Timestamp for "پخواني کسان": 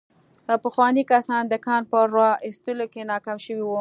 0.63-1.43